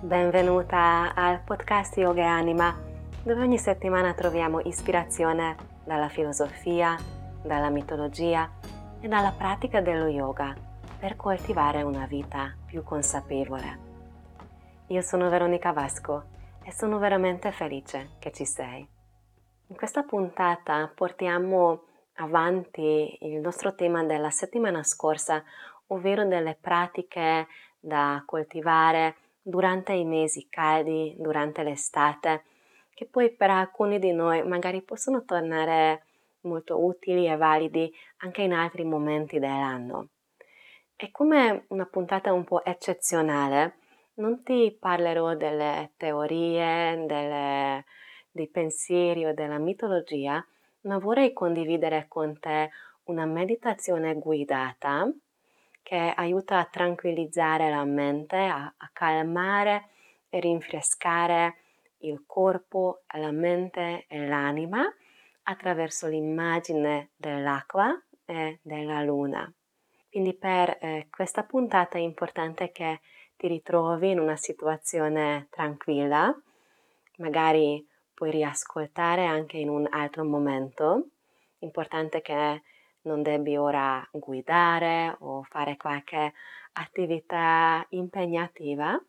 [0.00, 2.72] Benvenuta al podcast Yoga e Anima,
[3.20, 6.96] dove ogni settimana troviamo ispirazione dalla filosofia,
[7.42, 8.48] dalla mitologia
[9.00, 10.54] e dalla pratica dello yoga
[11.00, 13.78] per coltivare una vita più consapevole.
[14.86, 16.26] Io sono Veronica Vasco
[16.62, 18.88] e sono veramente felice che ci sei.
[19.66, 21.82] In questa puntata portiamo
[22.18, 25.42] avanti il nostro tema della settimana scorsa,
[25.88, 27.48] ovvero delle pratiche
[27.80, 32.44] da coltivare durante i mesi caldi, durante l'estate,
[32.94, 36.04] che poi per alcuni di noi magari possono tornare
[36.40, 40.08] molto utili e validi anche in altri momenti dell'anno.
[40.96, 43.76] E come una puntata un po' eccezionale,
[44.14, 47.84] non ti parlerò delle teorie, delle,
[48.30, 50.44] dei pensieri o della mitologia,
[50.82, 52.70] ma vorrei condividere con te
[53.04, 55.08] una meditazione guidata
[55.88, 59.88] che aiuta a tranquillizzare la mente, a, a calmare
[60.28, 61.56] e rinfrescare
[62.00, 64.84] il corpo, la mente e l'anima
[65.44, 69.50] attraverso l'immagine dell'acqua e della luna.
[70.10, 73.00] Quindi per eh, questa puntata è importante che
[73.38, 76.38] ti ritrovi in una situazione tranquilla,
[77.16, 81.06] magari puoi riascoltare anche in un altro momento.
[81.60, 82.62] Importante che
[83.02, 86.32] non devi ora guidare o fare qualche
[86.72, 89.00] attività impegnativa.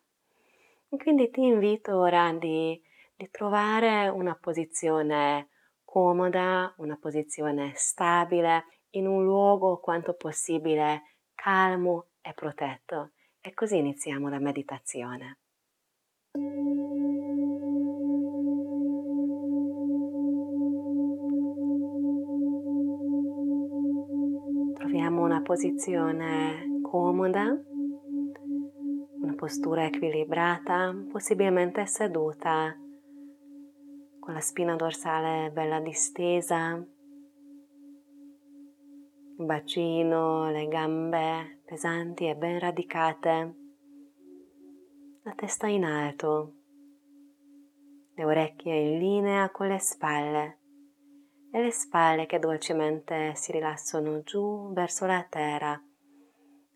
[0.88, 2.80] Quindi ti invito ora di,
[3.14, 5.48] di trovare una posizione
[5.84, 13.12] comoda, una posizione stabile, in un luogo quanto possibile calmo e protetto.
[13.40, 15.38] E così iniziamo la meditazione.
[25.50, 27.42] Posizione comoda,
[29.20, 32.72] una postura equilibrata, possibilmente seduta,
[34.20, 36.76] con la spina dorsale bella distesa,
[39.38, 43.54] il bacino, le gambe pesanti e ben radicate,
[45.24, 46.52] la testa in alto,
[48.14, 50.59] le orecchie in linea con le spalle
[51.52, 55.82] e le spalle che dolcemente si rilassano giù verso la terra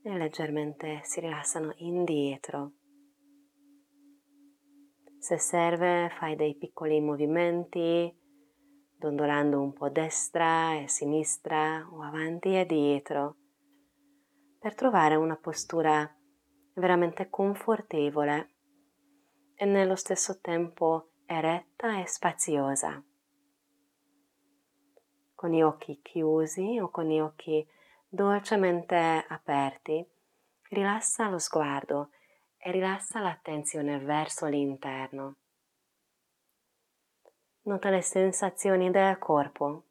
[0.02, 2.72] e leggermente si rilassano indietro.
[5.18, 8.14] Se serve fai dei piccoli movimenti
[8.96, 13.36] dondolando un po' destra e sinistra o avanti e dietro
[14.58, 16.10] per trovare una postura
[16.74, 18.54] veramente confortevole
[19.54, 23.02] e nello stesso tempo eretta e spaziosa
[25.44, 27.68] con gli occhi chiusi o con gli occhi
[28.08, 30.02] dolcemente aperti,
[30.70, 32.12] rilassa lo sguardo
[32.56, 35.36] e rilassa l'attenzione verso l'interno.
[37.64, 39.82] Nota le sensazioni del corpo.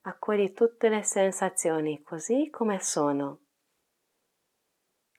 [0.00, 3.38] Accogli tutte le sensazioni così come sono,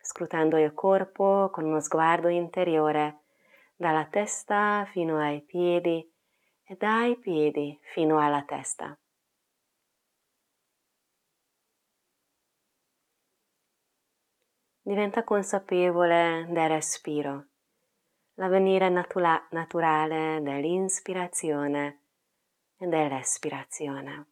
[0.01, 3.21] scrutando il corpo con uno sguardo interiore,
[3.77, 6.15] dalla testa fino ai piedi
[6.69, 8.97] e dai piedi fino alla testa.
[14.81, 17.47] Diventa consapevole del respiro,
[18.35, 22.03] l'avvenire natura- naturale dell'inspirazione
[22.77, 24.31] e dell'espirazione.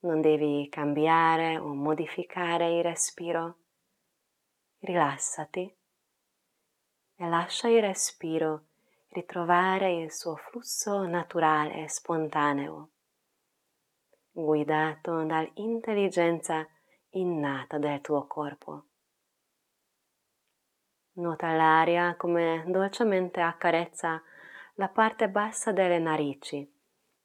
[0.00, 3.58] Non devi cambiare o modificare il respiro.
[4.78, 5.78] Rilassati
[7.16, 8.68] e lascia il respiro
[9.08, 12.90] ritrovare il suo flusso naturale e spontaneo,
[14.30, 16.66] guidato dall'intelligenza
[17.10, 18.84] innata del tuo corpo.
[21.12, 24.22] Nota l'aria come dolcemente accarezza
[24.74, 26.70] la parte bassa delle narici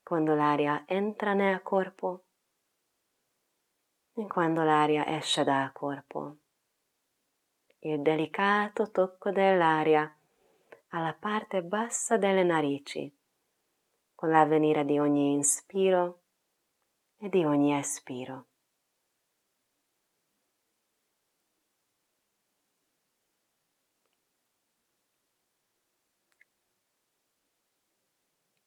[0.01, 2.25] quando l'aria entra nel corpo
[4.13, 6.37] e quando l'aria esce dal corpo.
[7.79, 10.13] Il delicato tocco dell'aria
[10.93, 13.09] alla parte bassa delle narici,
[14.13, 16.23] con l'avvenire di ogni inspiro
[17.17, 18.47] e di ogni espiro.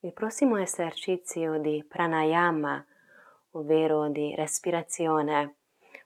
[0.00, 2.84] Il prossimo esercizio di pranayama,
[3.52, 5.56] ovvero di respirazione,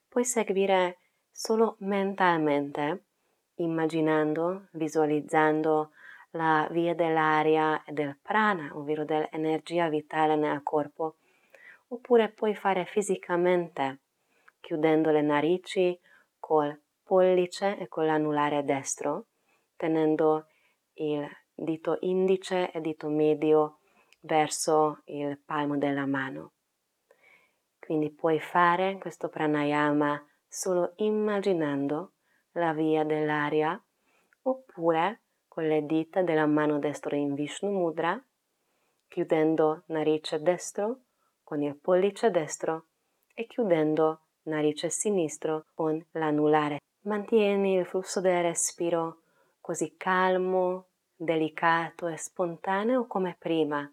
[0.09, 0.99] puoi seguire
[1.31, 3.05] solo mentalmente,
[3.57, 5.93] immaginando, visualizzando
[6.39, 11.17] la via dell'aria e del prana, ovvero dell'energia vitale nel corpo,
[11.89, 13.99] oppure puoi fare fisicamente,
[14.61, 15.99] chiudendo le narici
[16.39, 19.27] col pollice e con l'anulare destro,
[19.77, 20.47] tenendo
[20.95, 23.81] il dito indice e dito medio
[24.21, 26.53] verso il palmo della mano.
[27.81, 32.13] Quindi puoi fare questo pranayama solo immaginando
[32.53, 33.83] la via dell'aria
[34.43, 35.23] oppure
[35.59, 38.17] con le dita della mano destra in Vishnu Mudra,
[39.09, 41.01] chiudendo narice destro
[41.43, 42.91] con il pollice destro
[43.35, 46.79] e chiudendo narice sinistro con l'anulare.
[47.07, 49.23] Mantieni il flusso del respiro
[49.61, 53.93] così calmo, delicato e spontaneo come prima.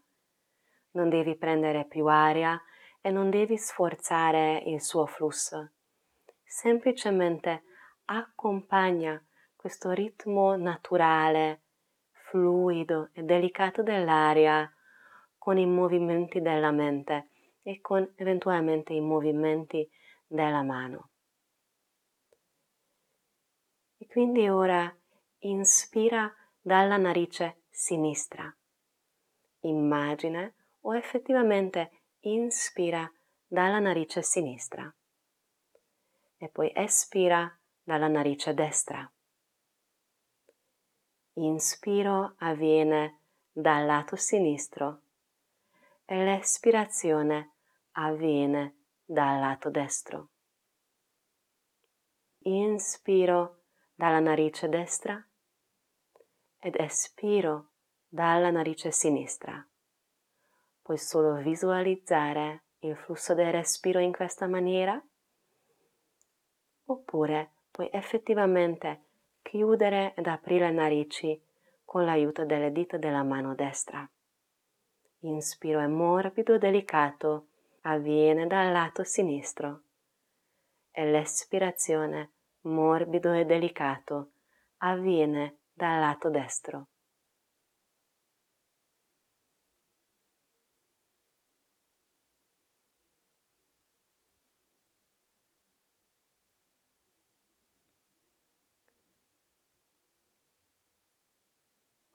[0.92, 2.62] Non devi prendere più aria
[3.02, 5.72] e non devi sforzare il suo flusso.
[6.44, 7.64] Semplicemente
[8.06, 9.20] accompagna
[9.66, 11.62] questo ritmo naturale,
[12.12, 14.72] fluido e delicato dell'aria
[15.40, 17.30] con i movimenti della mente
[17.64, 19.90] e con eventualmente i movimenti
[20.28, 21.10] della mano.
[23.98, 24.96] E quindi ora
[25.40, 28.56] inspira dalla narice sinistra.
[29.62, 30.48] Immagina
[30.82, 33.12] o effettivamente inspira
[33.48, 34.94] dalla narice sinistra
[36.38, 37.52] e poi espira
[37.82, 39.10] dalla narice destra.
[41.38, 43.20] Inspiro avviene
[43.52, 45.02] dal lato sinistro
[46.06, 47.52] e l'espirazione
[47.92, 50.30] avviene dal lato destro.
[52.44, 55.22] Inspiro dalla narice destra
[56.58, 57.72] ed espiro
[58.08, 59.66] dalla narice sinistra.
[60.82, 65.04] Puoi solo visualizzare il flusso del respiro in questa maniera
[66.86, 69.02] oppure puoi effettivamente
[69.46, 71.40] chiudere ed aprire le narici
[71.86, 74.10] con l'aiuto delle dita della mano destra.
[75.20, 77.48] Inspiro è morbido e delicato,
[77.82, 79.82] avviene dal lato sinistro
[80.92, 82.32] e l'espirazione
[82.62, 84.32] morbido e delicato
[84.78, 86.88] avviene dal lato destro.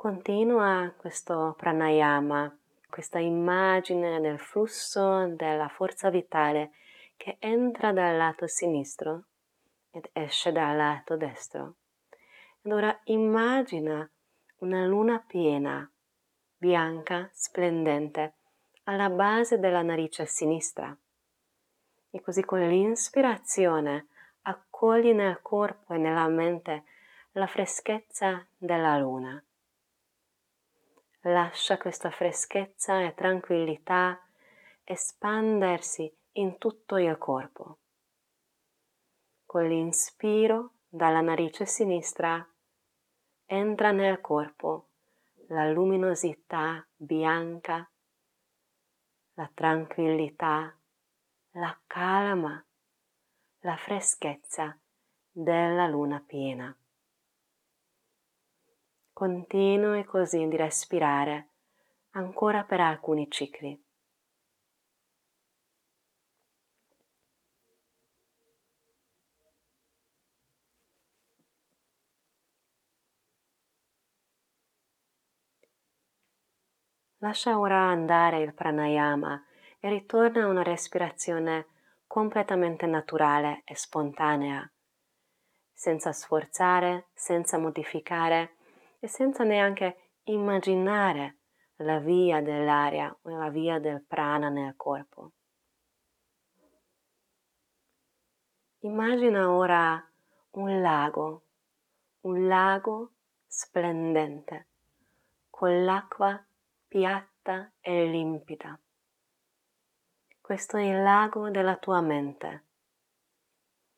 [0.01, 2.59] Continua questo pranayama,
[2.89, 6.71] questa immagine del flusso della forza vitale
[7.19, 9.25] che entra dal lato sinistro
[9.91, 11.75] ed esce dal lato destro.
[12.63, 14.11] Ed ora immagina
[14.61, 15.87] una luna piena,
[16.57, 18.37] bianca, splendente,
[18.85, 20.97] alla base della narice sinistra.
[22.09, 24.07] E così con l'inspirazione
[24.45, 26.85] accogli nel corpo e nella mente
[27.33, 29.45] la freschezza della luna
[31.25, 34.19] Lascia questa freschezza e tranquillità
[34.83, 37.81] espandersi in tutto il corpo.
[39.45, 42.43] Con l'inspiro dalla narice sinistra
[43.45, 44.89] entra nel corpo
[45.49, 47.87] la luminosità bianca,
[49.35, 50.75] la tranquillità,
[51.51, 52.65] la calma,
[53.59, 54.75] la freschezza
[55.31, 56.75] della luna piena.
[59.21, 61.49] Continui così di respirare
[62.13, 63.79] ancora per alcuni cicli.
[77.19, 79.45] Lascia ora andare il pranayama
[79.81, 81.67] e ritorna a una respirazione
[82.07, 84.67] completamente naturale e spontanea,
[85.75, 88.55] senza sforzare, senza modificare
[89.01, 91.39] e senza neanche immaginare
[91.77, 95.33] la via dell'aria o la via del prana nel corpo.
[98.81, 100.03] Immagina ora
[100.53, 101.45] un lago,
[102.21, 103.13] un lago
[103.47, 104.69] splendente,
[105.49, 106.43] con l'acqua
[106.87, 108.79] piatta e limpida.
[110.41, 112.65] Questo è il lago della tua mente.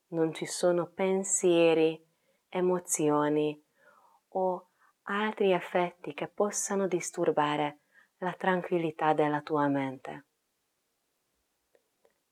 [0.08, 2.04] Non ci sono pensieri,
[2.48, 3.64] emozioni
[4.28, 4.71] o
[5.12, 7.80] altri effetti che possano disturbare
[8.18, 10.26] la tranquillità della tua mente.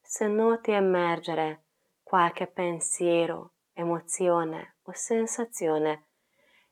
[0.00, 1.66] Se noti emergere
[2.02, 6.08] qualche pensiero, emozione o sensazione,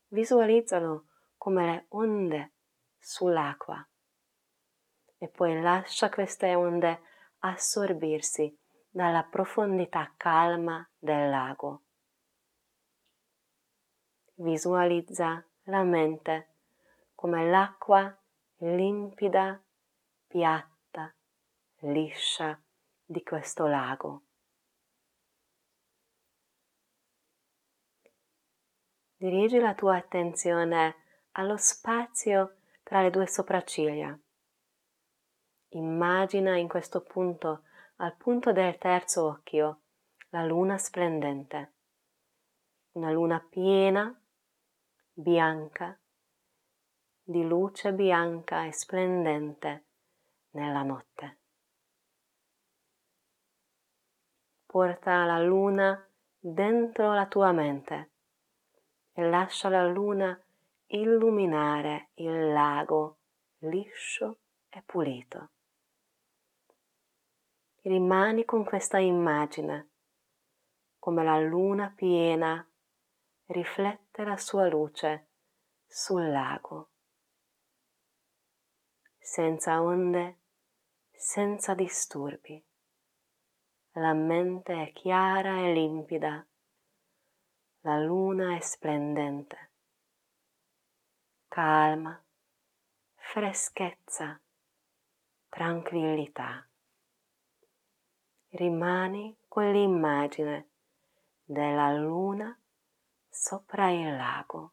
[0.09, 2.55] visualizzalo come le onde
[2.99, 3.87] sull'acqua
[5.19, 7.01] e poi lascia queste onde
[7.39, 8.57] assorbirsi
[8.89, 11.83] dalla profondità calma del lago.
[14.35, 16.49] Visualizza la mente
[17.15, 18.17] come l'acqua
[18.59, 19.61] limpida,
[20.27, 21.15] piatta,
[21.81, 22.61] liscia
[23.05, 24.23] di questo lago.
[29.19, 30.95] dirigi la tua attenzione
[31.33, 34.17] allo spazio tra le due sopracciglia.
[35.71, 37.65] Immagina in questo punto,
[37.97, 39.81] al punto del terzo occhio,
[40.29, 41.73] la luna splendente,
[42.93, 44.17] una luna piena,
[45.21, 45.99] bianca,
[47.25, 49.87] di luce bianca e splendente
[50.51, 51.39] nella notte.
[54.65, 56.09] Porta la luna
[56.39, 58.13] dentro la tua mente
[59.13, 60.41] e lascia la luna
[60.87, 63.19] illuminare il lago
[63.63, 65.51] liscio e pulito.
[67.81, 69.89] Rimani con questa immagine,
[71.01, 72.65] come la luna piena
[74.19, 75.29] riflette la sua luce
[75.87, 76.91] sul lago,
[79.19, 80.41] senza onde,
[81.13, 82.63] senza disturbi.
[83.93, 86.47] La mente è chiara e limpida,
[87.83, 89.73] la luna è splendente,
[91.49, 92.23] calma,
[93.15, 94.41] freschezza,
[95.49, 96.69] tranquillità.
[98.51, 100.71] Rimani con l'immagine
[101.45, 102.57] della luna
[103.41, 104.73] sopra il lago.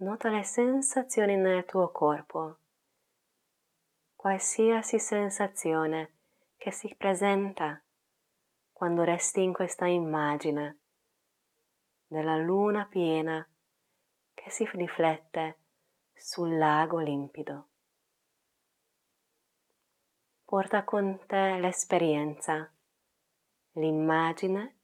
[0.00, 2.58] Nota le sensazioni nel tuo corpo,
[4.14, 6.18] qualsiasi sensazione
[6.56, 7.82] che si presenta
[8.70, 10.80] quando resti in questa immagine
[12.06, 13.44] della luna piena
[14.38, 15.58] che si riflette
[16.14, 17.68] sul lago limpido.
[20.44, 22.72] Porta con te l'esperienza,
[23.72, 24.76] l'immagine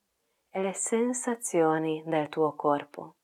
[0.50, 3.16] e le sensazioni del tuo corpo.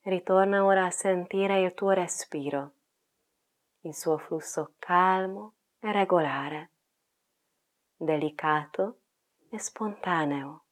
[0.00, 2.72] Ritorna ora a sentire il tuo respiro,
[3.80, 6.70] il suo flusso calmo e regolare,
[7.96, 9.02] delicato
[9.50, 10.64] e spontaneo.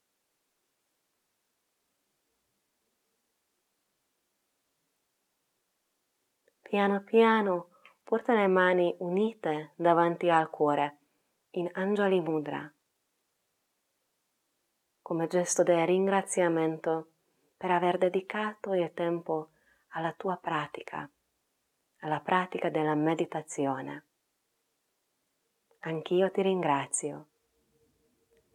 [6.69, 7.69] Piano piano
[8.05, 10.99] porta le mani unite davanti al cuore
[11.53, 12.71] in Anjali Mudra,
[15.01, 17.13] come gesto di ringraziamento
[17.57, 19.53] per aver dedicato il tempo
[19.93, 21.09] alla tua pratica,
[22.01, 24.05] alla pratica della meditazione.
[25.79, 27.29] Anch'io ti ringrazio.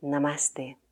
[0.01, 0.82] Namaste.